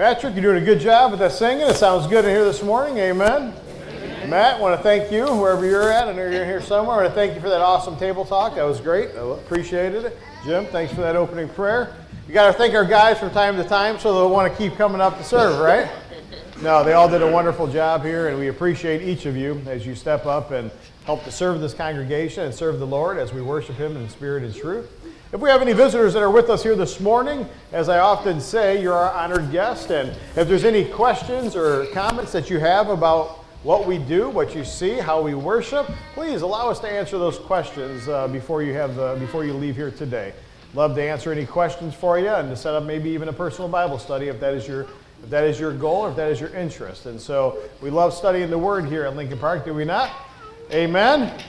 [0.00, 1.66] Patrick, you're doing a good job with that singing.
[1.66, 2.96] It sounds good in here this morning.
[2.96, 3.52] Amen.
[4.30, 6.08] Matt, I want to thank you, wherever you're at.
[6.08, 6.96] I know you're here somewhere.
[6.96, 8.54] I want to thank you for that awesome table talk.
[8.54, 9.10] That was great.
[9.10, 10.16] I appreciated it.
[10.42, 11.94] Jim, thanks for that opening prayer.
[12.26, 14.74] You got to thank our guys from time to time so they'll want to keep
[14.78, 15.90] coming up to serve, right?
[16.62, 19.84] No, they all did a wonderful job here, and we appreciate each of you as
[19.84, 20.70] you step up and
[21.04, 24.44] help to serve this congregation and serve the Lord as we worship Him in spirit
[24.44, 24.90] and truth.
[25.32, 28.40] If we have any visitors that are with us here this morning, as I often
[28.40, 29.92] say, you're our honored guest.
[29.92, 34.56] And if there's any questions or comments that you have about what we do, what
[34.56, 38.72] you see, how we worship, please allow us to answer those questions uh, before you
[38.72, 40.32] have the, before you leave here today.
[40.74, 43.68] Love to answer any questions for you and to set up maybe even a personal
[43.68, 44.88] Bible study if that is your
[45.22, 47.06] if that is your goal or if that is your interest.
[47.06, 50.10] And so we love studying the Word here at Lincoln Park, do we not?
[50.72, 51.40] Amen.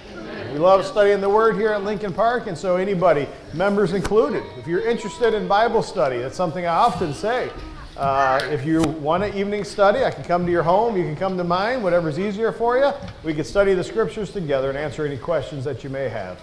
[0.51, 4.67] We love studying the Word here at Lincoln Park, and so anybody, members included, if
[4.67, 7.49] you're interested in Bible study, that's something I often say.
[7.97, 11.15] Uh, if you want an evening study, I can come to your home, you can
[11.15, 12.91] come to mine, whatever's easier for you.
[13.23, 16.39] We can study the Scriptures together and answer any questions that you may have.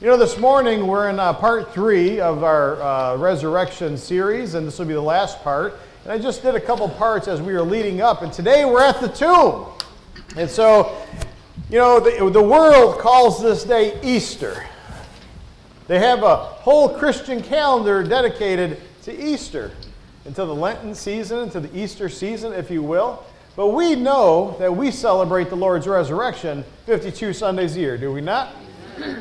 [0.00, 4.66] You know, this morning we're in uh, part three of our uh, resurrection series, and
[4.66, 5.74] this will be the last part.
[6.04, 8.82] And I just did a couple parts as we were leading up, and today we're
[8.82, 9.66] at the tomb.
[10.36, 10.96] And so,
[11.68, 14.64] you know, the, the world calls this day Easter.
[15.88, 19.72] They have a whole Christian calendar dedicated to Easter,
[20.24, 23.24] until the Lenten season, into the Easter season, if you will.
[23.56, 28.20] But we know that we celebrate the Lord's resurrection 52 Sundays a year, do we
[28.20, 28.54] not?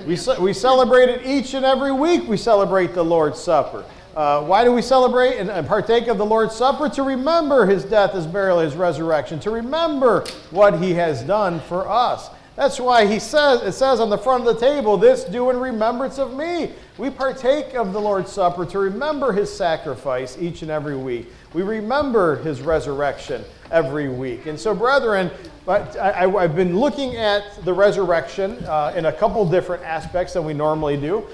[0.06, 2.28] We, we celebrate it each and every week.
[2.28, 3.86] We celebrate the Lord's Supper.
[4.16, 6.88] Uh, why do we celebrate and, and partake of the Lord's Supper?
[6.90, 11.88] To remember his death, his burial, his resurrection, to remember what he has done for
[11.88, 12.30] us.
[12.56, 15.60] That's why he says, it says on the front of the table, this do in
[15.60, 16.72] remembrance of me.
[16.98, 21.28] We partake of the Lord's Supper to remember his sacrifice each and every week.
[21.54, 24.46] We remember his resurrection every week.
[24.46, 25.32] And so, brethren,
[25.66, 30.46] but I, have been looking at the resurrection uh, in a couple different aspects than
[30.46, 31.28] we normally do.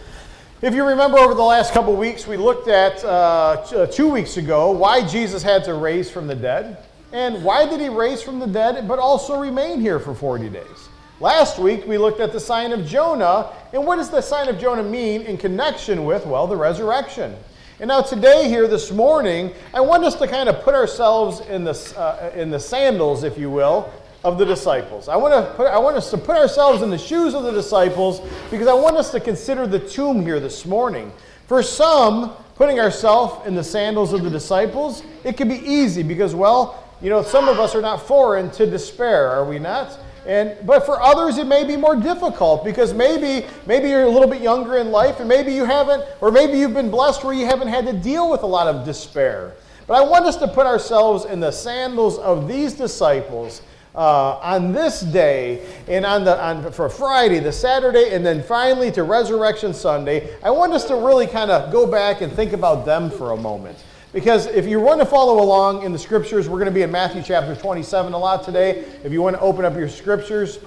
[0.64, 4.38] If you remember over the last couple weeks, we looked at uh, uh, two weeks
[4.38, 6.78] ago why Jesus had to raise from the dead.
[7.14, 10.90] And why did he raise from the dead, but also remain here for 40 days?
[11.22, 13.52] Last week, we looked at the sign of Jonah.
[13.74, 17.36] And what does the sign of Jonah mean in connection with, well, the resurrection?
[17.80, 21.64] And now, today, here this morning, I want us to kind of put ourselves in
[21.64, 23.94] the, uh, in the sandals, if you will,
[24.24, 25.08] of the disciples.
[25.08, 27.52] I want, to put, I want us to put ourselves in the shoes of the
[27.52, 31.14] disciples because I want us to consider the tomb here this morning.
[31.46, 36.34] For some, putting ourselves in the sandals of the disciples, it can be easy because,
[36.34, 40.00] well, you know, some of us are not foreign to despair, are we not?
[40.26, 44.30] And, but for others, it may be more difficult because maybe, maybe you're a little
[44.30, 47.46] bit younger in life and maybe you haven't, or maybe you've been blessed where you
[47.46, 49.56] haven't had to deal with a lot of despair.
[49.88, 53.62] But I want us to put ourselves in the sandals of these disciples
[53.96, 58.92] uh, on this day and on the on for Friday, the Saturday, and then finally
[58.92, 60.34] to Resurrection Sunday.
[60.44, 63.38] I want us to really kind of go back and think about them for a
[63.38, 63.78] moment.
[64.14, 66.92] Because if you want to follow along in the scriptures, we're going to be in
[66.92, 68.84] Matthew chapter 27 a lot today.
[69.06, 70.60] If you want to open up your scriptures,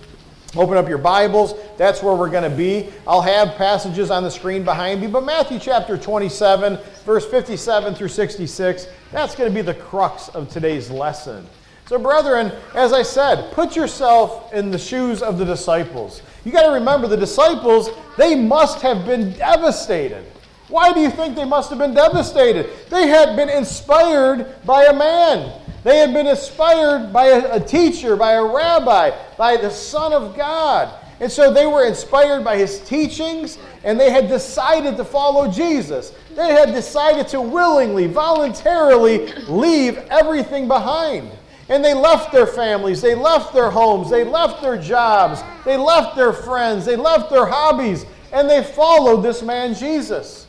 [0.57, 2.91] open up your Bibles, that's where we're going to be.
[3.07, 8.09] I'll have passages on the screen behind me, but Matthew chapter 27, verse 57 through
[8.09, 11.47] 66, that's going to be the crux of today's lesson.
[11.87, 16.23] So, brethren, as I said, put yourself in the shoes of the disciples.
[16.47, 20.25] You got to remember the disciples, they must have been devastated.
[20.69, 22.71] Why do you think they must have been devastated?
[22.89, 25.61] They had been inspired by a man.
[25.83, 30.95] They had been inspired by a, teacher, by a rabbi, by the Son of God.
[31.21, 36.13] And so they were inspired by his teachings and they had decided to follow Jesus.
[36.35, 41.31] They had decided to willingly, voluntarily leave everything behind.
[41.69, 46.15] And they left their families, they left their homes, they left their jobs, they left
[46.15, 50.44] their friends, they left their hobbies, and they followed this man Jesus.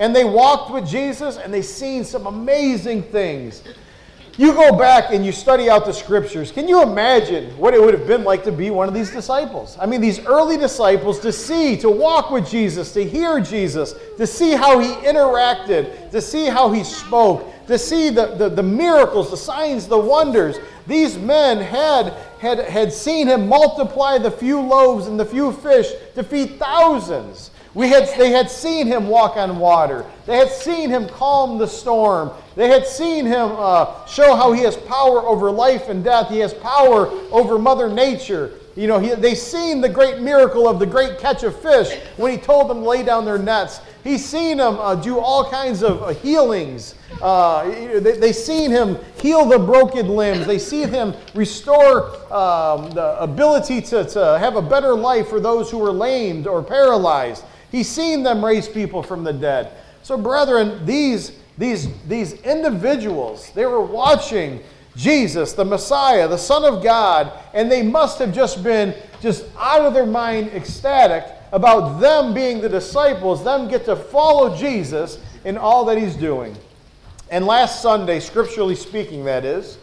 [0.00, 3.62] And they walked with Jesus and they seen some amazing things.
[4.38, 6.50] You go back and you study out the scriptures.
[6.50, 9.76] Can you imagine what it would have been like to be one of these disciples?
[9.78, 14.26] I mean, these early disciples to see, to walk with Jesus, to hear Jesus, to
[14.26, 19.30] see how he interacted, to see how he spoke, to see the, the, the miracles,
[19.30, 20.56] the signs, the wonders.
[20.86, 25.88] These men had, had, had seen him multiply the few loaves and the few fish
[26.14, 27.50] to feed thousands.
[27.74, 30.04] We had, they had seen him walk on water.
[30.26, 32.32] They had seen him calm the storm.
[32.56, 36.28] They had seen him uh, show how he has power over life and death.
[36.28, 38.54] He has power over Mother Nature.
[38.74, 42.32] You know, he, they seen the great miracle of the great catch of fish when
[42.32, 45.82] he told them to lay down their nets He's seen him uh, do all kinds
[45.82, 46.94] of uh, healings.
[47.20, 47.64] Uh,
[48.00, 50.46] they, they seen him heal the broken limbs.
[50.46, 55.70] They seen him restore um, the ability to, to have a better life for those
[55.70, 57.44] who were lamed or paralyzed.
[57.70, 59.72] He's seen them raise people from the dead.
[60.02, 64.60] So, brethren, these, these, these individuals, they were watching
[64.96, 69.82] Jesus, the Messiah, the Son of God, and they must have just been just out
[69.82, 75.56] of their mind ecstatic about them being the disciples, them get to follow Jesus in
[75.56, 76.56] all that he's doing.
[77.30, 79.78] And last Sunday, scripturally speaking, that is,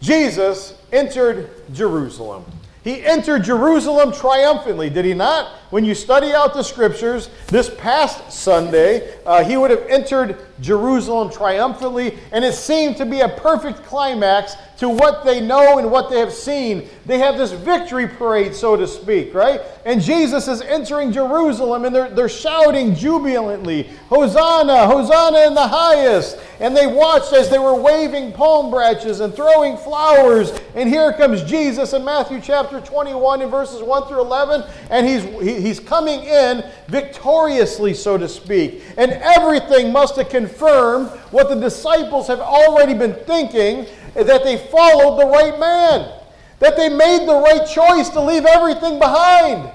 [0.00, 2.44] Jesus entered Jerusalem.
[2.84, 5.52] He entered Jerusalem triumphantly, did he not?
[5.70, 11.30] When you study out the scriptures, this past Sunday, uh, he would have entered Jerusalem
[11.30, 16.08] triumphantly, and it seemed to be a perfect climax to what they know and what
[16.08, 16.88] they have seen.
[17.04, 19.60] They have this victory parade, so to speak, right?
[19.84, 26.38] And Jesus is entering Jerusalem, and they're, they're shouting jubilantly, Hosanna, Hosanna in the highest.
[26.60, 30.52] And they watched as they were waving palm branches and throwing flowers.
[30.74, 35.24] And here comes Jesus in Matthew chapter 21 in verses 1 through 11, and he's,
[35.42, 38.82] he, he's coming in victoriously, so to speak.
[38.96, 45.18] And everything must have confirmed what the disciples have already been thinking that they followed
[45.20, 46.12] the right man,
[46.58, 49.70] that they made the right choice to leave everything behind.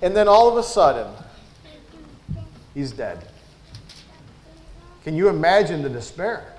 [0.00, 1.12] And then all of a sudden,
[2.74, 3.24] he's dead.
[5.04, 6.52] Can you imagine the despair?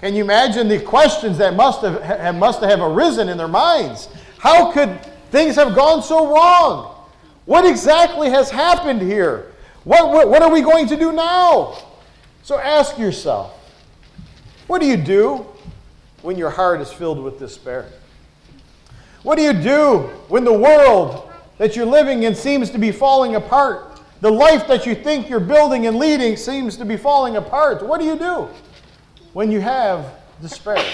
[0.00, 4.08] Can you imagine the questions that must have, must have arisen in their minds?
[4.38, 6.95] How could things have gone so wrong?
[7.46, 9.52] What exactly has happened here?
[9.84, 11.78] What, what, what are we going to do now?
[12.42, 13.54] So ask yourself
[14.66, 15.46] what do you do
[16.22, 17.86] when your heart is filled with despair?
[19.22, 19.98] What do you do
[20.28, 24.00] when the world that you're living in seems to be falling apart?
[24.20, 27.84] The life that you think you're building and leading seems to be falling apart.
[27.84, 28.48] What do you do
[29.34, 30.84] when you have despair?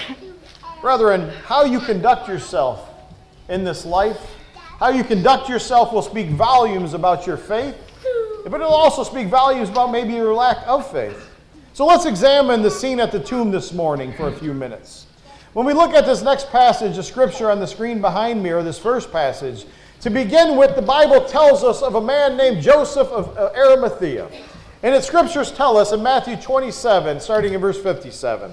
[0.81, 2.89] Brethren, how you conduct yourself
[3.49, 4.21] in this life,
[4.82, 7.76] how you conduct yourself will speak volumes about your faith,
[8.43, 11.31] but it'll also speak volumes about maybe your lack of faith.
[11.73, 15.06] So let's examine the scene at the tomb this morning for a few minutes.
[15.52, 18.64] When we look at this next passage of scripture on the screen behind me, or
[18.64, 19.67] this first passage,
[20.00, 24.29] to begin with, the Bible tells us of a man named Joseph of uh, Arimathea.
[24.82, 28.52] And its scriptures tell us in Matthew 27, starting in verse 57.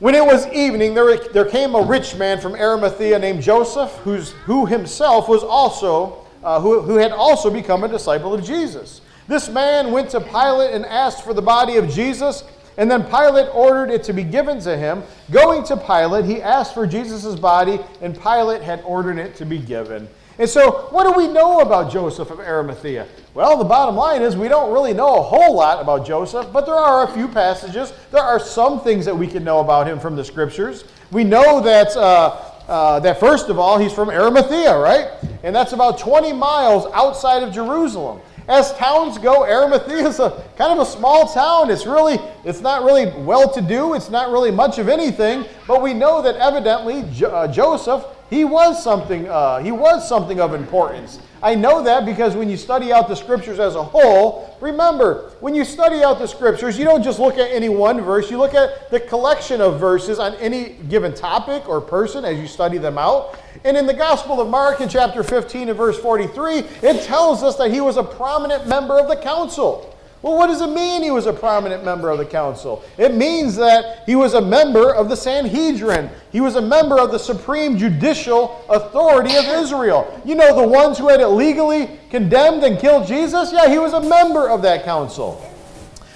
[0.00, 4.30] When it was evening, there, there came a rich man from Arimathea named Joseph, who's,
[4.32, 9.02] who himself was also, uh, who, who had also become a disciple of Jesus.
[9.28, 12.44] This man went to Pilate and asked for the body of Jesus.
[12.78, 15.02] And then Pilate ordered it to be given to him.
[15.30, 19.58] Going to Pilate, he asked for Jesus' body, and Pilate had ordered it to be
[19.58, 20.08] given.
[20.40, 23.06] And so, what do we know about Joseph of Arimathea?
[23.34, 26.64] Well, the bottom line is we don't really know a whole lot about Joseph, but
[26.64, 27.92] there are a few passages.
[28.10, 30.84] There are some things that we can know about him from the scriptures.
[31.10, 35.10] We know that, uh, uh, that first of all, he's from Arimathea, right?
[35.42, 40.72] And that's about 20 miles outside of Jerusalem as towns go, Arimathea is a kind
[40.72, 41.70] of a small town.
[41.70, 43.94] It's really, it's not really well to do.
[43.94, 45.44] It's not really much of anything.
[45.68, 50.40] But we know that evidently jo- uh, Joseph, he was something, uh, he was something
[50.40, 51.18] of importance.
[51.42, 55.54] I know that because when you study out the scriptures as a whole, remember, when
[55.54, 58.54] you study out the scriptures, you don't just look at any one verse, you look
[58.54, 62.98] at the collection of verses on any given topic or person as you study them
[62.98, 63.36] out.
[63.64, 67.56] And in the Gospel of Mark, in chapter 15 and verse 43, it tells us
[67.56, 69.96] that he was a prominent member of the council.
[70.22, 72.84] Well, what does it mean he was a prominent member of the council?
[72.98, 76.10] It means that he was a member of the Sanhedrin.
[76.30, 80.20] He was a member of the supreme judicial authority of Israel.
[80.26, 83.50] You know, the ones who had illegally condemned and killed Jesus?
[83.50, 85.42] Yeah, he was a member of that council.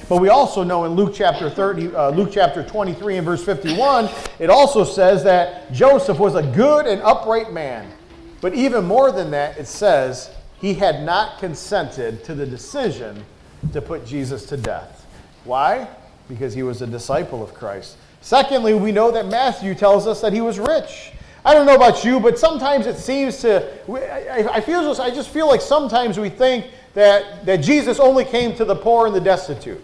[0.06, 4.10] But we also know in Luke chapter 30, uh, Luke chapter 23 and verse 51,
[4.38, 7.90] it also says that Joseph was a good and upright man.
[8.42, 10.30] But even more than that, it says
[10.60, 13.24] he had not consented to the decision
[13.72, 15.06] to put Jesus to death.
[15.44, 15.88] Why?
[16.28, 17.96] Because he was a disciple of Christ.
[18.20, 21.12] Secondly, we know that Matthew tells us that he was rich.
[21.44, 23.70] I don't know about you, but sometimes it seems to,
[24.50, 28.56] I, feel just, I just feel like sometimes we think that, that Jesus only came
[28.56, 29.82] to the poor and the destitute.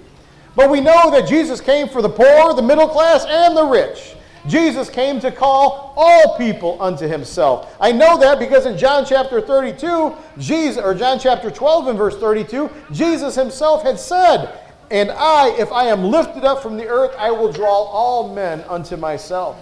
[0.57, 4.15] But we know that Jesus came for the poor, the middle class, and the rich.
[4.47, 7.77] Jesus came to call all people unto himself.
[7.81, 12.17] I know that because in John chapter 32, Jesus, or John chapter 12 and verse
[12.17, 14.59] 32, Jesus himself had said,
[14.91, 18.63] And I, if I am lifted up from the earth, I will draw all men
[18.69, 19.59] unto myself.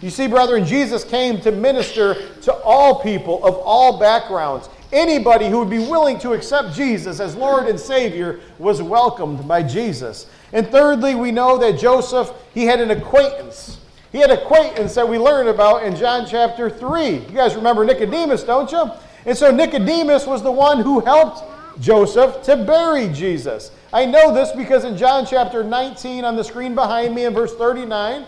[0.00, 4.68] You see, brethren, Jesus came to minister to all people of all backgrounds.
[4.92, 9.62] Anybody who would be willing to accept Jesus as Lord and Savior was welcomed by
[9.62, 10.26] Jesus.
[10.52, 13.78] And thirdly, we know that Joseph, he had an acquaintance.
[14.12, 17.10] He had an acquaintance that we learn about in John chapter 3.
[17.10, 18.90] You guys remember Nicodemus, don't you?
[19.24, 21.42] And so Nicodemus was the one who helped
[21.80, 23.70] Joseph to bury Jesus.
[23.90, 27.54] I know this because in John chapter 19 on the screen behind me in verse
[27.54, 28.26] 39,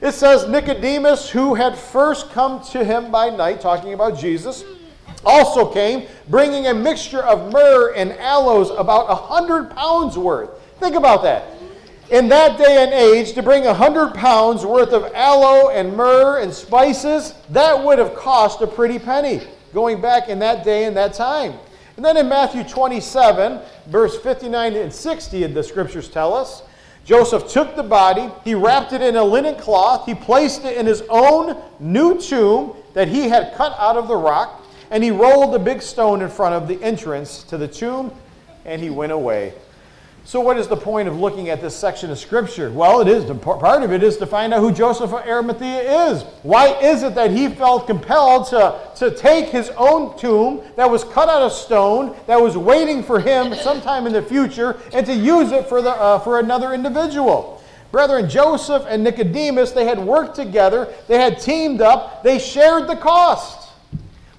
[0.00, 4.64] it says Nicodemus, who had first come to him by night, talking about Jesus,
[5.24, 10.50] also came, bringing a mixture of myrrh and aloes, about a hundred pounds worth.
[10.78, 11.53] Think about that.
[12.10, 16.38] In that day and age, to bring a hundred pounds worth of aloe and myrrh
[16.38, 19.40] and spices, that would have cost a pretty penny,
[19.72, 21.54] going back in that day and that time.
[21.96, 26.62] And then in Matthew 27, verse 59 and 60, the scriptures tell us
[27.04, 30.86] Joseph took the body, he wrapped it in a linen cloth, he placed it in
[30.86, 35.54] his own new tomb that he had cut out of the rock, and he rolled
[35.54, 38.12] a big stone in front of the entrance to the tomb,
[38.64, 39.52] and he went away.
[40.26, 42.70] So, what is the point of looking at this section of Scripture?
[42.70, 46.22] Well, it is part of it is to find out who Joseph of Arimathea is.
[46.42, 51.04] Why is it that he felt compelled to, to take his own tomb that was
[51.04, 55.14] cut out of stone, that was waiting for him sometime in the future, and to
[55.14, 57.62] use it for, the, uh, for another individual?
[57.92, 62.96] Brethren, Joseph and Nicodemus, they had worked together, they had teamed up, they shared the
[62.96, 63.68] cost.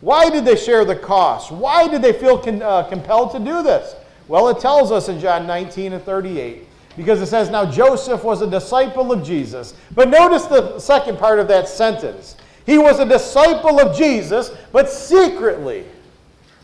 [0.02, 1.52] Why did they share the cost?
[1.52, 3.96] Why did they feel con- uh, compelled to do this?
[4.28, 6.68] Well, it tells us in John 19 and 38
[6.98, 9.74] because it says, Now Joseph was a disciple of Jesus.
[9.94, 12.38] But notice the second part of that sentence.
[12.66, 15.86] He was a disciple of Jesus, but secretly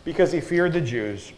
[0.03, 1.31] because he feared the Jews.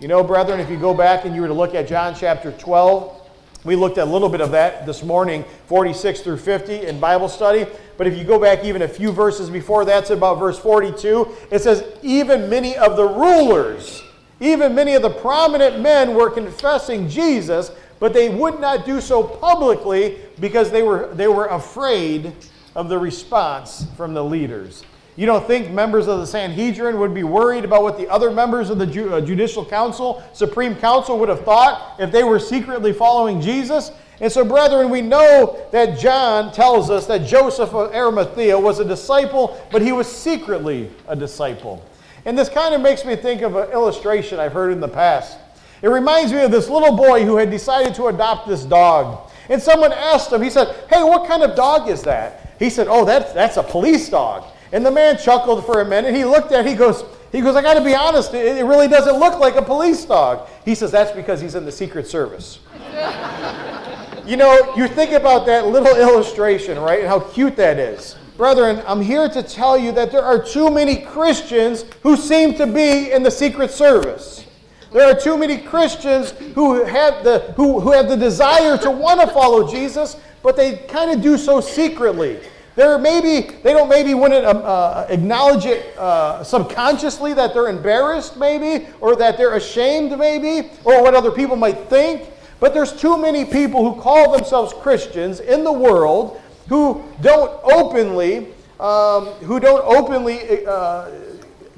[0.00, 2.52] You know, brethren, if you go back and you were to look at John chapter
[2.52, 3.22] 12,
[3.64, 7.28] we looked at a little bit of that this morning, 46 through 50 in Bible
[7.28, 7.66] study.
[7.98, 11.60] But if you go back even a few verses before that's about verse 42, it
[11.60, 14.02] says, Even many of the rulers
[14.40, 19.22] even many of the prominent men were confessing Jesus, but they would not do so
[19.22, 22.32] publicly because they were, they were afraid
[22.74, 24.84] of the response from the leaders.
[25.16, 28.68] You don't think members of the Sanhedrin would be worried about what the other members
[28.68, 33.40] of the uh, Judicial Council, Supreme Council, would have thought if they were secretly following
[33.40, 33.92] Jesus?
[34.20, 38.84] And so, brethren, we know that John tells us that Joseph of Arimathea was a
[38.84, 41.82] disciple, but he was secretly a disciple.
[42.26, 45.38] And this kind of makes me think of an illustration I've heard in the past.
[45.80, 49.30] It reminds me of this little boy who had decided to adopt this dog.
[49.48, 52.54] And someone asked him, he said, Hey, what kind of dog is that?
[52.58, 54.44] He said, Oh, that's, that's a police dog.
[54.72, 56.16] And the man chuckled for a minute.
[56.16, 58.64] He looked at it, he goes, he goes, I got to be honest, it, it
[58.64, 60.48] really doesn't look like a police dog.
[60.64, 62.58] He says, That's because he's in the Secret Service.
[64.26, 68.16] you know, you think about that little illustration, right, and how cute that is.
[68.36, 72.66] Brethren, I'm here to tell you that there are too many Christians who seem to
[72.66, 74.44] be in the Secret Service.
[74.92, 79.22] There are too many Christians who have the, who, who have the desire to want
[79.22, 82.38] to follow Jesus, but they kind of do so secretly.
[82.74, 87.68] They're maybe, they don't maybe want to um, uh, acknowledge it uh, subconsciously that they're
[87.68, 92.28] embarrassed, maybe, or that they're ashamed, maybe, or what other people might think.
[92.60, 98.48] But there's too many people who call themselves Christians in the world who don't openly,
[98.80, 101.10] um, who don't openly uh,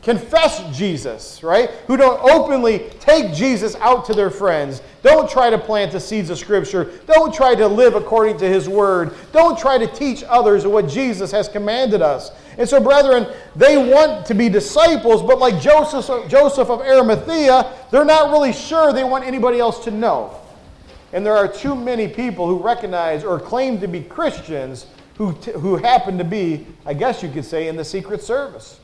[0.02, 1.70] confess Jesus, right?
[1.86, 4.80] Who don't openly take Jesus out to their friends.
[5.02, 6.92] Don't try to plant the seeds of Scripture.
[7.06, 9.14] Don't try to live according to His Word.
[9.32, 12.30] Don't try to teach others what Jesus has commanded us.
[12.56, 18.04] And so, brethren, they want to be disciples, but like Joseph, Joseph of Arimathea, they're
[18.04, 20.40] not really sure they want anybody else to know.
[21.12, 24.86] And there are too many people who recognize or claim to be Christians
[25.16, 28.78] who, who happen to be, I guess you could say, in the Secret Service.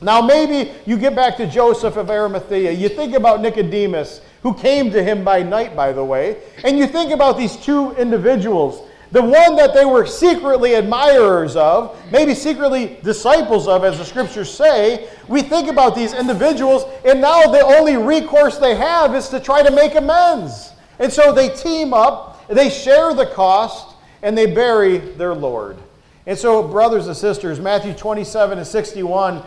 [0.00, 2.72] Now, maybe you get back to Joseph of Arimathea.
[2.72, 6.86] You think about Nicodemus, who came to him by night, by the way, and you
[6.86, 8.88] think about these two individuals.
[9.12, 14.52] The one that they were secretly admirers of, maybe secretly disciples of, as the scriptures
[14.52, 19.38] say, we think about these individuals, and now the only recourse they have is to
[19.38, 20.72] try to make amends.
[20.98, 25.76] And so they team up, they share the cost, and they bury their Lord.
[26.26, 29.42] And so, brothers and sisters, Matthew 27 and 61,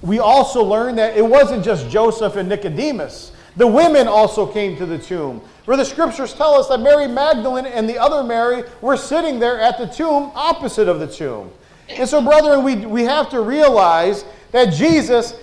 [0.00, 3.32] we also learn that it wasn't just Joseph and Nicodemus.
[3.56, 5.42] The women also came to the tomb.
[5.64, 9.60] For the scriptures tell us that Mary Magdalene and the other Mary were sitting there
[9.60, 11.50] at the tomb opposite of the tomb.
[11.90, 15.34] And so, brethren, we, we have to realize that Jesus,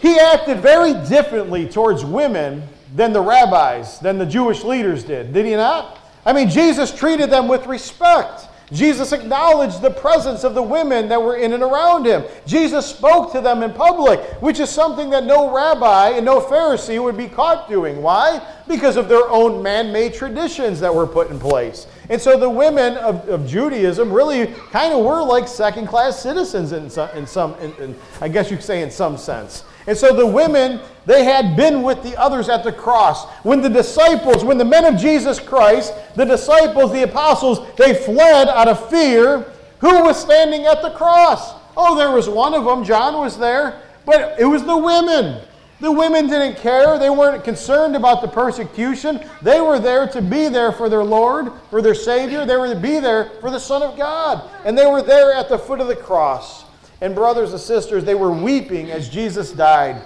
[0.00, 2.62] he acted very differently towards women
[2.94, 5.32] than the rabbis, than the Jewish leaders did.
[5.32, 5.98] Did he not?
[6.24, 8.48] I mean, Jesus treated them with respect.
[8.72, 12.22] Jesus acknowledged the presence of the women that were in and around him.
[12.46, 17.02] Jesus spoke to them in public, which is something that no rabbi and no Pharisee
[17.02, 18.00] would be caught doing.
[18.00, 18.40] Why?
[18.68, 21.88] Because of their own man made traditions that were put in place.
[22.08, 26.70] And so the women of, of Judaism really kind of were like second class citizens
[26.70, 29.64] in some, in some in, in, I guess you could say in some sense.
[29.90, 33.28] And so the women, they had been with the others at the cross.
[33.42, 38.46] When the disciples, when the men of Jesus Christ, the disciples, the apostles, they fled
[38.46, 41.54] out of fear, who was standing at the cross?
[41.76, 42.84] Oh, there was one of them.
[42.84, 43.82] John was there.
[44.06, 45.42] But it was the women.
[45.80, 46.96] The women didn't care.
[46.96, 49.28] They weren't concerned about the persecution.
[49.42, 52.46] They were there to be there for their Lord, for their Savior.
[52.46, 54.48] They were to be there for the Son of God.
[54.64, 56.64] And they were there at the foot of the cross.
[57.00, 60.02] And brothers and sisters, they were weeping as Jesus died.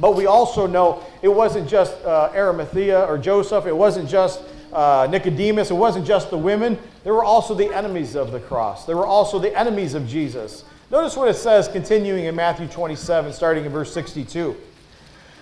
[0.00, 5.08] But we also know it wasn't just uh, Arimathea or Joseph, it wasn't just uh,
[5.10, 6.78] Nicodemus, it wasn't just the women.
[7.04, 10.64] There were also the enemies of the cross, there were also the enemies of Jesus.
[10.90, 14.56] Notice what it says continuing in Matthew 27, starting in verse 62.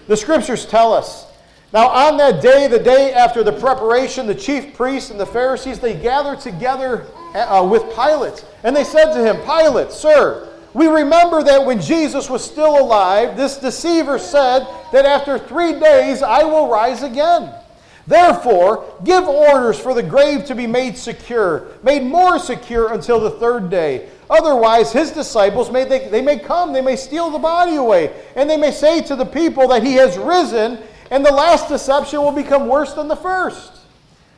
[0.07, 1.27] The scriptures tell us
[1.75, 5.81] now, on that day, the day after the preparation, the chief priests and the Pharisees,
[5.81, 8.45] they gathered together uh, with Pilate.
[8.63, 13.37] And they said to him, Pilate, Sir, we remember that when Jesus was still alive,
[13.37, 17.55] this deceiver said that after three days I will rise again.
[18.07, 23.31] Therefore, give orders for the grave to be made secure, made more secure until the
[23.31, 24.11] third day.
[24.29, 28.51] Otherwise, his disciples may they, they may come, they may steal the body away, and
[28.51, 30.79] they may say to the people that he has risen,
[31.11, 33.73] and the last deception will become worse than the first.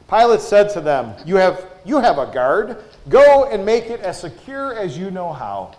[0.09, 2.85] Pilate said to them, You have you have a guard.
[3.09, 5.75] Go and make it as secure as you know how.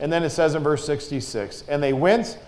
[0.00, 2.38] And then it says in verse 66 And they went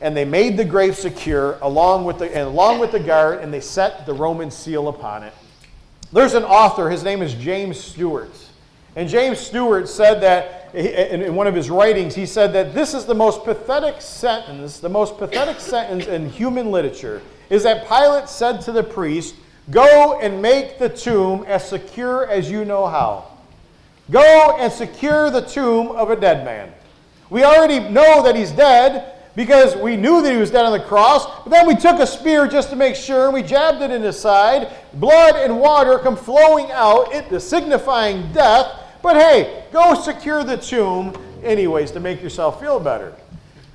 [0.00, 3.52] and they made the grave secure along with the, and along with the guard, and
[3.52, 5.32] they set the Roman seal upon it.
[6.12, 8.34] There's an author, his name is James Stewart.
[8.96, 13.04] And James Stewart said that in one of his writings, he said that this is
[13.06, 18.60] the most pathetic sentence, the most pathetic sentence in human literature, is that Pilate said
[18.62, 19.34] to the priest,
[19.70, 23.30] Go and make the tomb as secure as you know how.
[24.10, 26.72] Go and secure the tomb of a dead man.
[27.30, 30.84] We already know that he's dead because we knew that he was dead on the
[30.84, 33.90] cross, but then we took a spear just to make sure, and we jabbed it
[33.90, 34.70] in his side.
[34.94, 38.80] Blood and water come flowing out, it signifying death.
[39.02, 43.14] But hey, go secure the tomb anyways to make yourself feel better.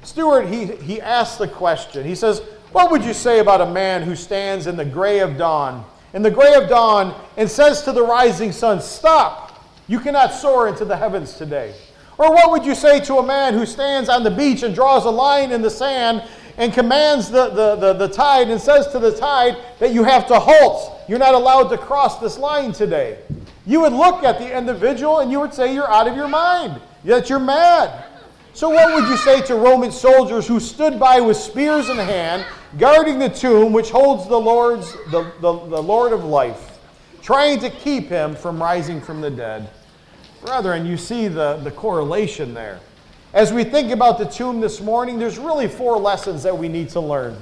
[0.03, 2.05] Stewart, he, he asked the question.
[2.05, 2.39] He says,
[2.71, 6.21] What would you say about a man who stands in the gray of dawn, in
[6.21, 9.48] the gray of dawn, and says to the rising sun, Stop!
[9.89, 11.73] You cannot soar into the heavens today.
[12.19, 15.05] Or what would you say to a man who stands on the beach and draws
[15.05, 16.23] a line in the sand
[16.57, 20.27] and commands the, the, the, the, tide and says to the tide that you have
[20.27, 21.01] to halt?
[21.07, 23.17] You're not allowed to cross this line today.
[23.65, 26.79] You would look at the individual and you would say you're out of your mind,
[27.05, 28.05] that you're mad.
[28.53, 32.45] So, what would you say to Roman soldiers who stood by with spears in hand,
[32.77, 36.79] guarding the tomb which holds the Lord's the, the, the Lord of life,
[37.21, 39.69] trying to keep him from rising from the dead?
[40.41, 42.79] Brethren, you see the, the correlation there.
[43.33, 46.89] As we think about the tomb this morning, there's really four lessons that we need
[46.89, 47.37] to learn.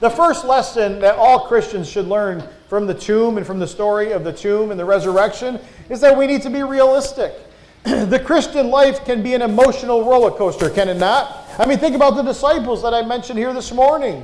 [0.00, 4.12] The first lesson that all Christians should learn from the tomb and from the story
[4.12, 7.34] of the tomb and the resurrection is that we need to be realistic.
[7.84, 11.44] the Christian life can be an emotional roller coaster, can it not?
[11.58, 14.22] I mean, think about the disciples that I mentioned here this morning.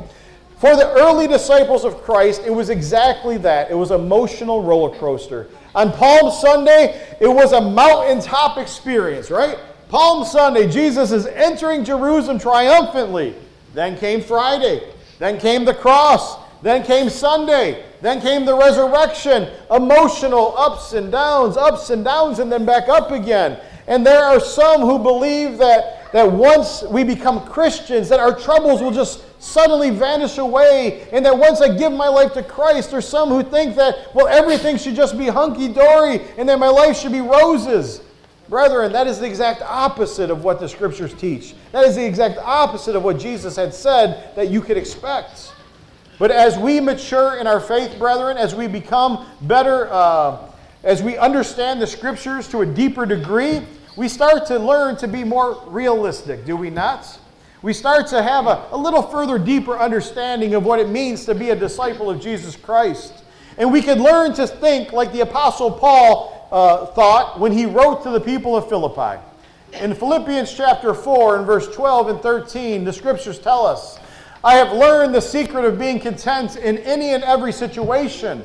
[0.59, 3.71] For the early disciples of Christ, it was exactly that.
[3.71, 5.49] It was emotional roller coaster.
[5.75, 9.59] On Palm Sunday, it was a mountaintop experience, right?
[9.89, 13.35] Palm Sunday, Jesus is entering Jerusalem triumphantly.
[13.75, 14.83] Then came Friday.
[15.19, 16.37] Then came the cross.
[16.63, 17.85] Then came Sunday.
[18.01, 19.49] Then came the resurrection.
[19.71, 23.59] Emotional ups and downs, ups and downs, and then back up again.
[23.87, 28.81] And there are some who believe that, that once we become Christians, that our troubles
[28.81, 33.09] will just suddenly vanish away, and that once I give my life to Christ, there's
[33.09, 36.97] some who think that, well, everything should just be hunky dory and that my life
[36.97, 38.03] should be roses.
[38.49, 41.55] Brethren, that is the exact opposite of what the scriptures teach.
[41.73, 45.53] That is the exact opposite of what Jesus had said that you could expect.
[46.21, 50.39] But as we mature in our faith, brethren, as we become better, uh,
[50.85, 53.63] as we understand the scriptures to a deeper degree,
[53.97, 57.19] we start to learn to be more realistic, do we not?
[57.63, 61.35] We start to have a, a little further deeper understanding of what it means to
[61.35, 63.23] be a disciple of Jesus Christ.
[63.57, 68.03] And we could learn to think like the Apostle Paul uh, thought when he wrote
[68.03, 69.23] to the people of Philippi.
[69.75, 73.99] In Philippians chapter 4 and verse 12 and 13, the scriptures tell us,
[74.45, 78.45] I have learned the secret of being content in any and every situation,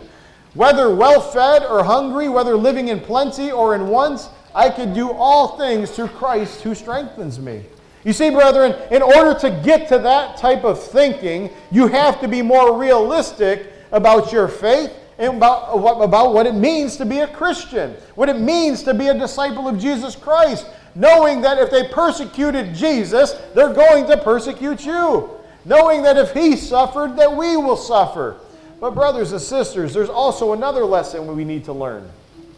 [0.53, 5.11] Whether well fed or hungry, whether living in plenty or in want, I can do
[5.11, 7.63] all things through Christ who strengthens me.
[8.03, 12.27] You see, brethren, in order to get to that type of thinking, you have to
[12.27, 17.27] be more realistic about your faith and about, about what it means to be a
[17.27, 21.87] Christian, what it means to be a disciple of Jesus Christ, knowing that if they
[21.89, 25.29] persecuted Jesus, they're going to persecute you,
[25.65, 28.37] knowing that if he suffered, that we will suffer.
[28.79, 32.07] But, brothers and sisters, there's also another lesson we need to learn.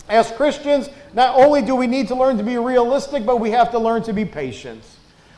[0.10, 3.72] As Christians, not only do we need to learn to be realistic, but we have
[3.72, 4.84] to learn to be patient.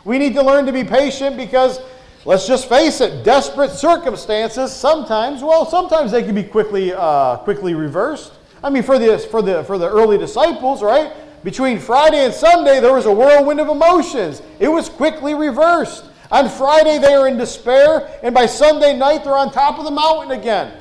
[0.03, 1.79] We need to learn to be patient because,
[2.25, 7.75] let's just face it, desperate circumstances sometimes, well, sometimes they can be quickly, uh, quickly
[7.75, 8.33] reversed.
[8.63, 11.13] I mean, for the, for, the, for the early disciples, right?
[11.43, 14.41] Between Friday and Sunday, there was a whirlwind of emotions.
[14.59, 16.05] It was quickly reversed.
[16.31, 19.91] On Friday, they are in despair, and by Sunday night, they're on top of the
[19.91, 20.77] mountain again.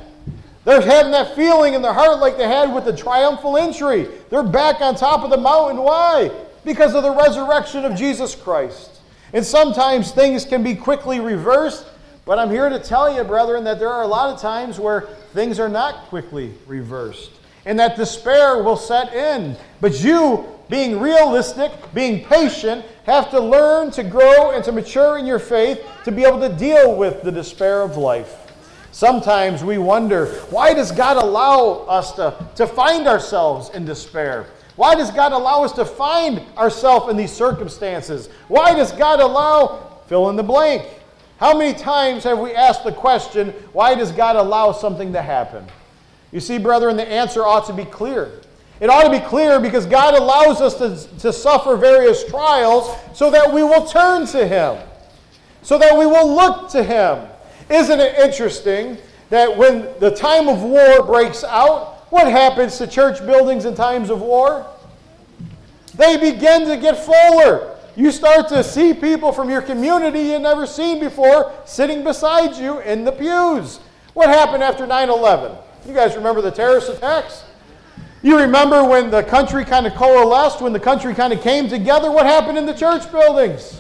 [0.64, 4.08] They're having that feeling in their heart like they had with the triumphal entry.
[4.28, 5.78] They're back on top of the mountain.
[5.78, 6.30] Why?
[6.64, 8.99] Because of the resurrection of Jesus Christ.
[9.32, 11.86] And sometimes things can be quickly reversed,
[12.24, 15.02] but I'm here to tell you, brethren, that there are a lot of times where
[15.32, 17.30] things are not quickly reversed
[17.64, 19.56] and that despair will set in.
[19.80, 25.26] But you, being realistic, being patient, have to learn to grow and to mature in
[25.26, 28.36] your faith to be able to deal with the despair of life.
[28.92, 34.46] Sometimes we wonder, why does God allow us to, to find ourselves in despair?
[34.76, 38.28] Why does God allow us to find ourselves in these circumstances?
[38.48, 40.86] Why does God allow, fill in the blank?
[41.38, 45.66] How many times have we asked the question, why does God allow something to happen?
[46.32, 48.40] You see, brethren, the answer ought to be clear.
[48.80, 53.30] It ought to be clear because God allows us to, to suffer various trials so
[53.30, 54.78] that we will turn to Him,
[55.62, 57.28] so that we will look to Him.
[57.68, 58.96] Isn't it interesting
[59.28, 64.10] that when the time of war breaks out, what happens to church buildings in times
[64.10, 64.66] of war?
[65.94, 67.76] They begin to get fuller.
[67.96, 72.80] You start to see people from your community you've never seen before sitting beside you
[72.80, 73.80] in the pews.
[74.14, 75.56] What happened after 9 11?
[75.86, 77.44] You guys remember the terrorist attacks?
[78.22, 82.10] You remember when the country kind of coalesced, when the country kind of came together?
[82.10, 83.79] What happened in the church buildings?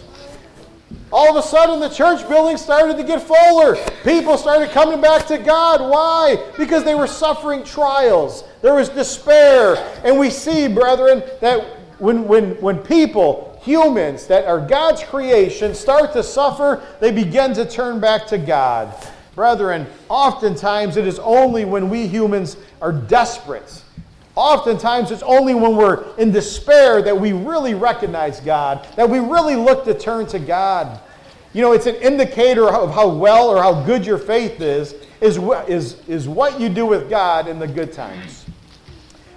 [1.12, 3.76] All of a sudden, the church buildings started to get fuller.
[4.04, 5.80] People started coming back to God.
[5.80, 6.36] Why?
[6.56, 8.44] Because they were suffering trials.
[8.62, 9.76] There was despair.
[10.04, 11.62] And we see, brethren, that
[11.98, 17.64] when, when, when people, humans that are God's creation, start to suffer, they begin to
[17.64, 18.94] turn back to God.
[19.34, 23.82] Brethren, oftentimes it is only when we humans are desperate
[24.40, 29.54] Oftentimes, it's only when we're in despair that we really recognize God, that we really
[29.54, 30.98] look to turn to God.
[31.52, 35.36] You know, it's an indicator of how well or how good your faith is, is,
[35.68, 38.46] is, is what you do with God in the good times.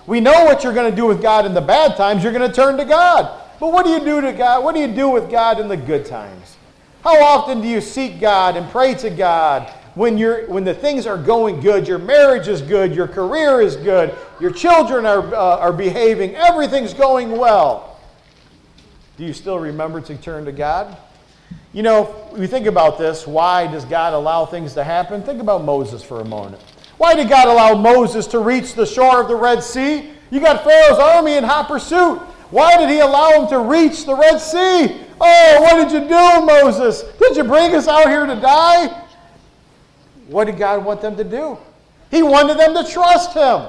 [0.07, 2.23] We know what you're going to do with God in the bad times.
[2.23, 3.41] You're going to turn to God.
[3.59, 4.63] But what do you do to God?
[4.63, 6.55] What do you do with God in the good times?
[7.03, 11.05] How often do you seek God and pray to God when, you're, when the things
[11.05, 15.57] are going good, your marriage is good, your career is good, your children are, uh,
[15.57, 17.99] are behaving, everything's going well.
[19.17, 20.97] Do you still remember to turn to God?
[21.71, 23.27] You know, we think about this.
[23.27, 25.21] Why does God allow things to happen?
[25.21, 26.61] Think about Moses for a moment.
[26.97, 30.09] Why did God allow Moses to reach the shore of the Red Sea?
[30.31, 32.17] You got Pharaoh's army in hot pursuit.
[32.49, 35.01] Why did he allow him to reach the Red Sea?
[35.19, 37.03] Oh, what did you do, Moses?
[37.19, 39.02] Did you bring us out here to die?
[40.33, 41.57] What did God want them to do?
[42.09, 43.67] He wanted them to trust Him.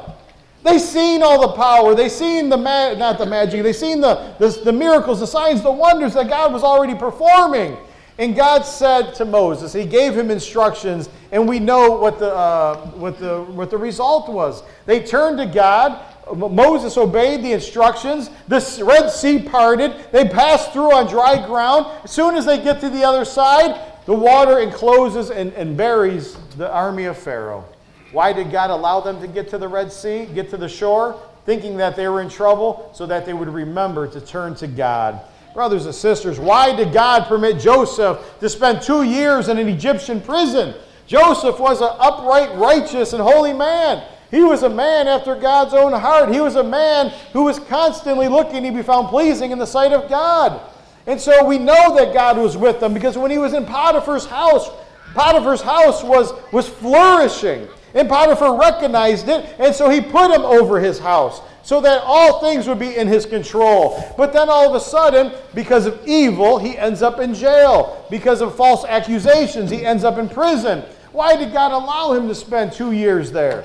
[0.62, 1.94] They seen all the power.
[1.94, 3.62] They seen the ma- not the magic.
[3.62, 7.76] They seen the, the, the miracles, the signs, the wonders that God was already performing.
[8.16, 12.76] And God said to Moses, He gave him instructions, and we know what the, uh,
[12.92, 14.62] what the, what the result was.
[14.86, 16.00] They turned to God.
[16.34, 18.30] Moses obeyed the instructions.
[18.48, 19.92] The Red Sea parted.
[20.12, 21.86] They passed through on dry ground.
[22.04, 26.36] As soon as they get to the other side, the water encloses and, and buries
[26.56, 27.64] the army of Pharaoh.
[28.12, 31.20] Why did God allow them to get to the Red Sea, get to the shore,
[31.46, 35.20] thinking that they were in trouble, so that they would remember to turn to God?
[35.54, 40.20] Brothers and sisters, why did God permit Joseph to spend two years in an Egyptian
[40.20, 40.74] prison?
[41.06, 44.04] Joseph was an upright, righteous, and holy man.
[44.30, 46.32] He was a man after God's own heart.
[46.32, 49.92] He was a man who was constantly looking to be found pleasing in the sight
[49.92, 50.60] of God.
[51.06, 54.26] And so we know that God was with them because when he was in Potiphar's
[54.26, 54.70] house,
[55.14, 57.68] Potiphar's house was, was flourishing.
[57.94, 62.40] And Potiphar recognized it, and so he put him over his house so that all
[62.40, 64.04] things would be in his control.
[64.16, 68.04] But then all of a sudden, because of evil, he ends up in jail.
[68.10, 70.82] Because of false accusations, he ends up in prison.
[71.12, 73.64] Why did God allow him to spend two years there?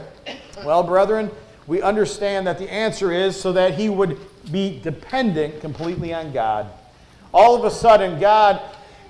[0.63, 1.31] Well, brethren,
[1.67, 4.17] we understand that the answer is so that he would
[4.51, 6.67] be dependent completely on God.
[7.33, 8.61] All of a sudden, God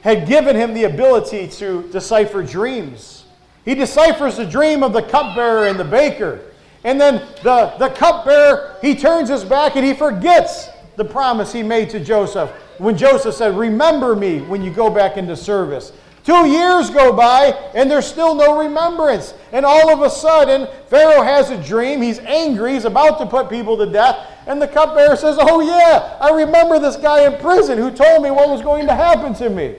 [0.02, 3.26] had given him the ability to decipher dreams.
[3.66, 6.42] He deciphers the dream of the cupbearer and the baker.
[6.84, 11.64] And then the, the cupbearer, he turns his back and he forgets the promise he
[11.64, 15.92] made to Joseph when Joseph said, Remember me when you go back into service.
[16.30, 19.34] Two years go by and there's still no remembrance.
[19.52, 22.04] And all of a sudden, Pharaoh has a dream.
[22.04, 22.74] He's angry.
[22.74, 24.28] He's about to put people to death.
[24.46, 28.30] And the cupbearer says, Oh, yeah, I remember this guy in prison who told me
[28.30, 29.78] what was going to happen to me.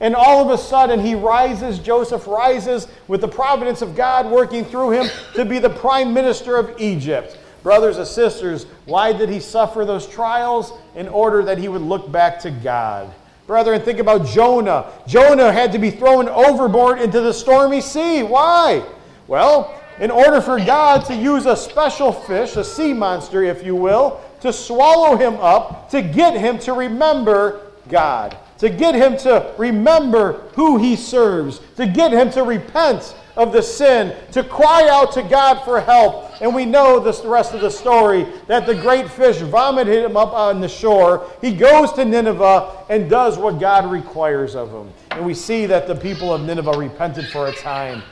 [0.00, 4.64] And all of a sudden, he rises, Joseph rises with the providence of God working
[4.64, 7.38] through him to be the prime minister of Egypt.
[7.62, 10.72] Brothers and sisters, why did he suffer those trials?
[10.96, 13.14] In order that he would look back to God.
[13.46, 14.86] Brethren, think about Jonah.
[15.06, 18.22] Jonah had to be thrown overboard into the stormy sea.
[18.22, 18.82] Why?
[19.26, 23.76] Well, in order for God to use a special fish, a sea monster, if you
[23.76, 29.54] will, to swallow him up, to get him to remember God, to get him to
[29.58, 35.12] remember who he serves, to get him to repent of the sin, to cry out
[35.12, 36.40] to God for help.
[36.40, 40.16] And we know this, the rest of the story that the great fish vomited him
[40.16, 41.28] up on the shore.
[41.40, 44.92] He goes to Nineveh and does what God requires of him.
[45.10, 48.02] And we see that the people of Nineveh repented for a time.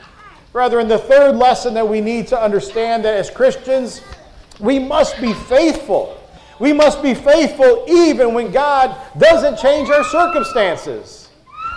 [0.51, 4.01] Brethren, the third lesson that we need to understand that as Christians,
[4.59, 6.19] we must be faithful.
[6.59, 11.29] We must be faithful even when God doesn't change our circumstances.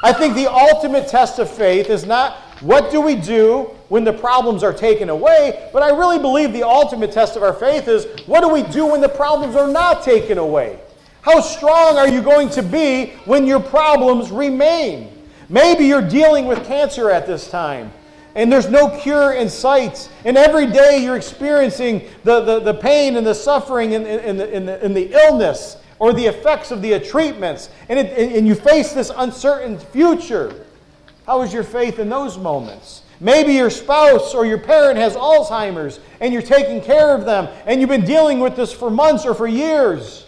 [0.03, 4.13] I think the ultimate test of faith is not what do we do when the
[4.13, 5.69] problems are taken away?
[5.73, 8.87] But I really believe the ultimate test of our faith is what do we do
[8.87, 10.81] when the problems are not taken away?
[11.23, 15.13] How strong are you going to be when your problems remain?
[15.49, 17.93] Maybe you're dealing with cancer at this time
[18.37, 20.11] and there's no cure in sight.
[20.27, 24.55] And every day you're experiencing the, the, the pain and the suffering and, and, the,
[24.55, 27.71] and, the, and the illness or the effects of the treatments.
[27.89, 30.66] And, it, and you face this uncertain future.
[31.27, 33.03] How is your faith in those moments?
[33.19, 37.81] Maybe your spouse or your parent has Alzheimer's and you're taking care of them and
[37.81, 40.27] you've been dealing with this for months or for years.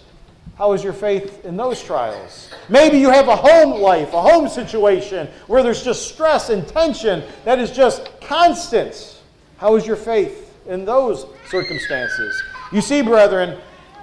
[0.56, 2.50] How is your faith in those trials?
[2.68, 7.22] Maybe you have a home life, a home situation where there's just stress and tension
[7.44, 9.20] that is just constant.
[9.58, 12.42] How is your faith in those circumstances?
[12.72, 13.60] You see, brethren,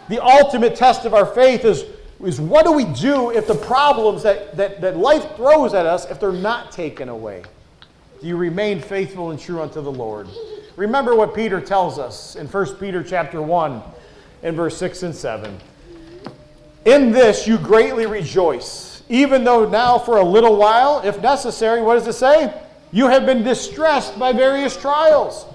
[0.08, 1.84] the ultimate test of our faith is
[2.25, 6.09] is what do we do if the problems that, that, that life throws at us,
[6.09, 7.43] if they're not taken away?
[8.21, 10.27] Do you remain faithful and true unto the Lord?
[10.75, 13.81] Remember what Peter tells us in 1 Peter chapter 1
[14.43, 15.57] and verse 6 and 7.
[16.85, 21.95] In this you greatly rejoice, even though now for a little while, if necessary, what
[21.95, 22.53] does it say?
[22.91, 25.45] You have been distressed by various trials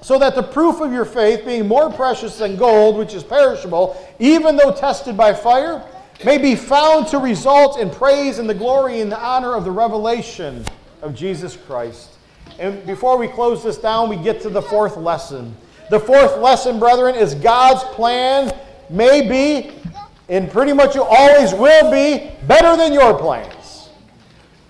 [0.00, 3.96] so that the proof of your faith, being more precious than gold, which is perishable,
[4.18, 5.84] even though tested by fire,
[6.24, 9.70] may be found to result in praise and the glory and the honor of the
[9.70, 10.64] revelation
[11.02, 12.10] of Jesus Christ.
[12.58, 15.54] And before we close this down, we get to the fourth lesson.
[15.90, 18.56] The fourth lesson, brethren, is God's plan
[18.88, 19.72] may be,
[20.28, 23.90] and pretty much always will be, better than your plans.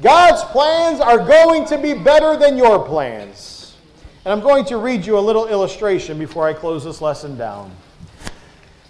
[0.03, 3.77] God's plans are going to be better than your plans.
[4.25, 7.71] And I'm going to read you a little illustration before I close this lesson down.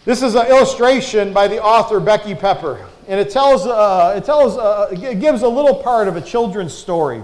[0.06, 4.56] This is an illustration by the author Becky Pepper, and it tells, uh, it tells,
[4.56, 7.20] uh, it gives a little part of a children's story.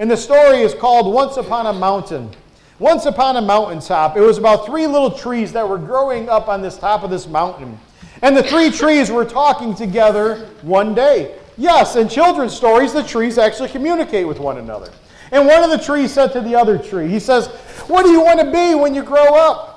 [0.00, 2.32] And the story is called Once Upon a Mountain.
[2.80, 6.60] Once upon a mountaintop, it was about three little trees that were growing up on
[6.60, 7.78] this top of this mountain.
[8.20, 11.38] And the three trees were talking together one day.
[11.56, 14.90] Yes, in children's stories, the trees actually communicate with one another.
[15.30, 17.46] And one of the trees said to the other tree, He says,
[17.86, 19.73] What do you want to be when you grow up?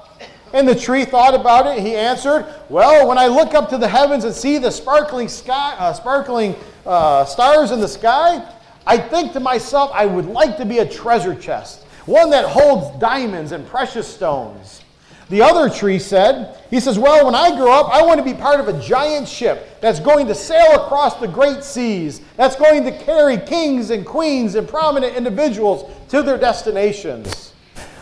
[0.54, 1.84] And the tree thought about it.
[1.84, 5.76] He answered, Well, when I look up to the heavens and see the sparkling sky,
[5.78, 6.56] uh, sparkling
[6.86, 8.48] uh, stars in the sky,
[8.86, 12.98] I think to myself, I would like to be a treasure chest, one that holds
[13.00, 14.82] diamonds and precious stones.
[15.30, 18.34] The other tree said, He says, Well, when I grow up, I want to be
[18.34, 22.86] part of a giant ship that's going to sail across the great seas, that's going
[22.86, 27.52] to carry kings and queens and prominent individuals to their destinations.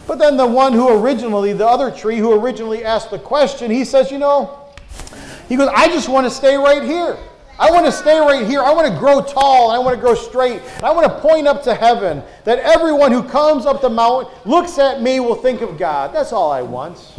[0.08, 3.84] But then the one who originally, the other tree who originally asked the question, he
[3.86, 4.60] says, You know,
[5.50, 7.18] he goes, I just want to stay right here.
[7.58, 8.62] I want to stay right here.
[8.62, 9.72] I want to grow tall.
[9.72, 10.62] I want to grow straight.
[10.84, 14.78] I want to point up to heaven that everyone who comes up the mountain looks
[14.78, 16.14] at me will think of God.
[16.14, 17.14] That's all I want.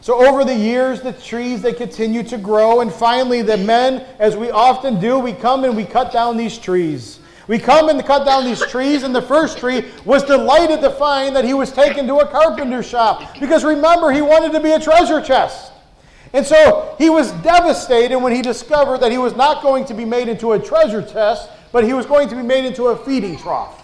[0.00, 2.80] So over the years, the trees, they continue to grow.
[2.80, 6.58] And finally, the men, as we often do, we come and we cut down these
[6.58, 7.18] trees.
[7.48, 11.36] We come and cut down these trees, and the first tree was delighted to find
[11.36, 13.38] that he was taken to a carpenter shop.
[13.38, 15.72] Because remember, he wanted to be a treasure chest.
[16.32, 20.04] And so he was devastated when he discovered that he was not going to be
[20.04, 23.38] made into a treasure chest, but he was going to be made into a feeding
[23.38, 23.82] trough.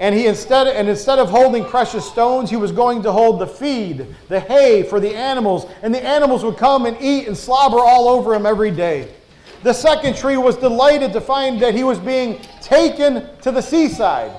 [0.00, 3.46] And he instead and instead of holding precious stones, he was going to hold the
[3.46, 7.78] feed, the hay for the animals, and the animals would come and eat and slobber
[7.78, 9.12] all over him every day.
[9.62, 14.30] The second tree was delighted to find that he was being taken to the seaside.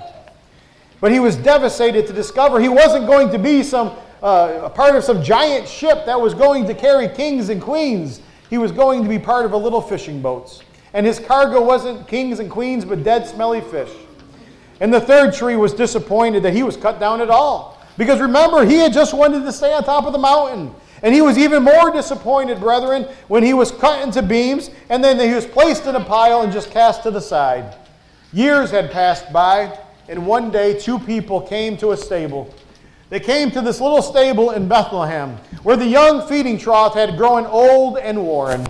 [1.01, 4.95] But he was devastated to discover he wasn't going to be some uh, a part
[4.95, 8.21] of some giant ship that was going to carry kings and queens.
[8.49, 10.61] He was going to be part of a little fishing boats.
[10.93, 13.91] And his cargo wasn't kings and queens, but dead, smelly fish.
[14.81, 17.77] And the third tree was disappointed that he was cut down at all.
[17.97, 20.73] Because remember, he had just wanted to stay on top of the mountain.
[21.01, 25.19] And he was even more disappointed, brethren, when he was cut into beams and then
[25.19, 27.75] he was placed in a pile and just cast to the side.
[28.33, 32.53] Years had passed by, and one day two people came to a stable.
[33.09, 37.45] They came to this little stable in Bethlehem, where the young feeding trough had grown
[37.45, 38.67] old and worn,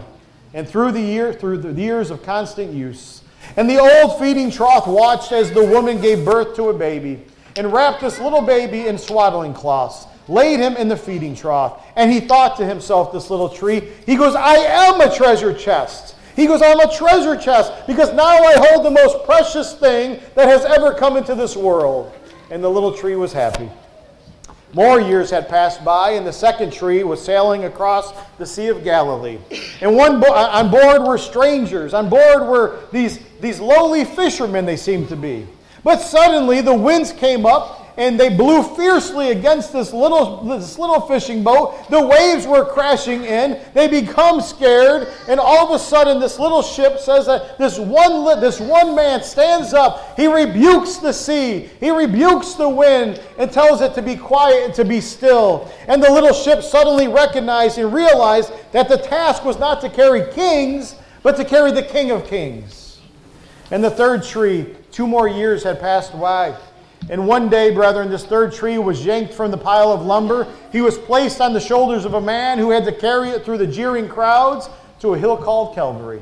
[0.53, 3.21] and through the year, through the years of constant use.
[3.57, 7.25] And the old feeding trough watched as the woman gave birth to a baby,
[7.57, 11.83] and wrapped this little baby in swaddling cloths laid him in the feeding trough.
[11.95, 16.15] And he thought to himself, this little tree, he goes, I am a treasure chest.
[16.35, 20.47] He goes, I'm a treasure chest because now I hold the most precious thing that
[20.47, 22.13] has ever come into this world.
[22.49, 23.69] And the little tree was happy.
[24.73, 28.83] More years had passed by, and the second tree was sailing across the Sea of
[28.83, 29.39] Galilee.
[29.81, 31.95] And one bo- on board were strangers.
[31.95, 35.47] On board were these, these lowly fishermen, they seemed to be.
[35.83, 41.01] But suddenly the winds came up and they blew fiercely against this little, this little
[41.01, 41.89] fishing boat.
[41.89, 43.59] The waves were crashing in.
[43.73, 48.39] They become scared, and all of a sudden, this little ship says that this one,
[48.39, 50.17] this one man stands up.
[50.17, 54.73] He rebukes the sea, he rebukes the wind, and tells it to be quiet and
[54.75, 55.69] to be still.
[55.89, 60.31] And the little ship suddenly recognized and realized that the task was not to carry
[60.31, 63.01] kings, but to carry the King of Kings.
[63.71, 66.55] And the third tree, two more years had passed by.
[67.09, 70.47] And one day, brethren, this third tree was yanked from the pile of lumber.
[70.71, 73.57] He was placed on the shoulders of a man who had to carry it through
[73.57, 76.21] the jeering crowds to a hill called Calvary.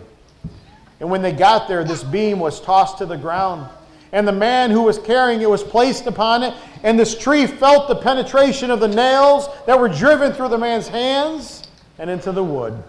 [0.99, 3.69] And when they got there, this beam was tossed to the ground.
[4.11, 6.53] And the man who was carrying it was placed upon it.
[6.83, 10.87] And this tree felt the penetration of the nails that were driven through the man's
[10.87, 11.67] hands
[11.99, 12.81] and into the wood.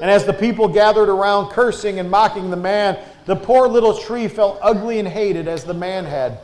[0.00, 4.28] And as the people gathered around, cursing and mocking the man, the poor little tree
[4.28, 6.38] felt ugly and hated as the man had.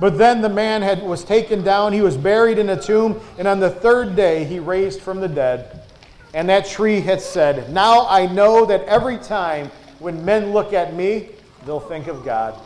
[0.00, 3.46] But then the man had, was taken down, he was buried in a tomb, and
[3.46, 5.82] on the third day he raised from the dead.
[6.34, 10.94] And that tree had said, Now I know that every time when men look at
[10.94, 11.28] me,
[11.64, 12.58] they'll think of God.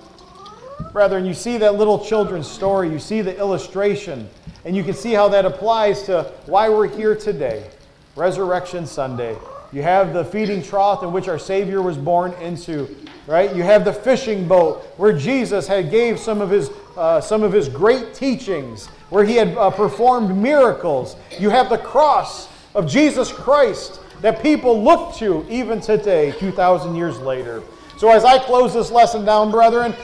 [0.93, 4.29] Brethren, you see that little children's story, you see the illustration,
[4.65, 7.69] and you can see how that applies to why we're here today,
[8.15, 9.37] Resurrection Sunday.
[9.73, 12.95] You have the feeding trough in which our Savior was born into,
[13.27, 13.55] right?
[13.55, 17.53] You have the fishing boat where Jesus had gave some of his uh, some of
[17.53, 21.17] his great teachings, where he had uh, performed miracles.
[21.39, 27.19] You have the cross of Jesus Christ that people look to even today, 2,000 years
[27.19, 27.63] later.
[27.99, 29.95] So, as I close this lesson down, brethren,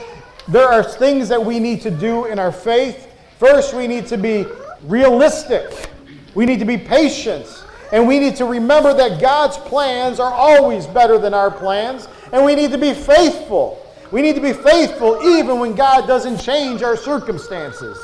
[0.47, 3.11] there are things that we need to do in our faith.
[3.39, 4.45] First, we need to be
[4.83, 5.89] realistic,
[6.35, 10.85] we need to be patient, and we need to remember that God's plans are always
[10.87, 13.79] better than our plans, and we need to be faithful.
[14.11, 17.97] We need to be faithful even when God doesn't change our circumstances.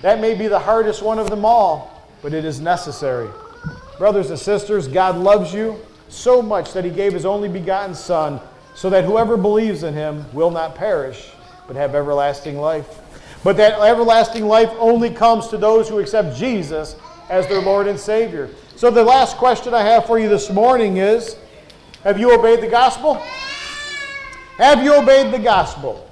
[0.00, 3.28] That may be the hardest one of them all, but it is necessary.
[3.98, 8.40] Brothers and sisters, God loves you so much that He gave His only begotten Son
[8.74, 11.30] so that whoever believes in Him will not perish,
[11.66, 12.98] but have everlasting life.
[13.44, 16.96] But that everlasting life only comes to those who accept Jesus
[17.28, 18.48] as their Lord and Savior.
[18.76, 21.36] So, the last question I have for you this morning is
[22.04, 23.14] Have you obeyed the gospel?
[24.56, 26.08] Have you obeyed the gospel?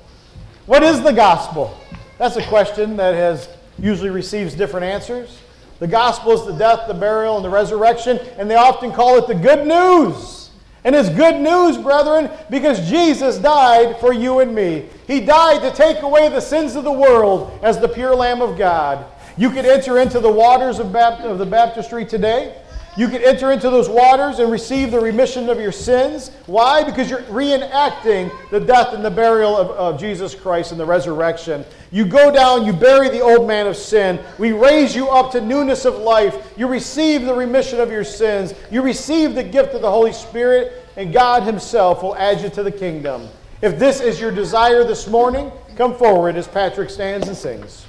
[0.66, 1.76] What is the gospel?
[2.18, 5.40] That's a question that has usually receives different answers.
[5.78, 9.28] The gospel is the death, the burial, and the resurrection, and they often call it
[9.28, 10.50] the good news.
[10.82, 14.88] And it's good news, brethren, because Jesus died for you and me.
[15.06, 18.56] He died to take away the sins of the world as the pure Lamb of
[18.56, 19.04] God.
[19.36, 22.56] You could enter into the waters of, of the baptistry today.
[22.96, 26.30] You can enter into those waters and receive the remission of your sins.
[26.46, 26.82] Why?
[26.82, 31.64] Because you're reenacting the death and the burial of, of, Jesus Christ and the resurrection.
[31.90, 34.18] You go down, you bury the old man of sin.
[34.38, 36.54] We raise you up to newness of life.
[36.56, 38.54] You receive the remission of your sins.
[38.70, 42.62] You receive the gift of the Holy Spirit, and God Himself will add you to
[42.62, 43.28] the kingdom.
[43.62, 47.85] If this is your desire this morning, come forward as Patrick stands and sings.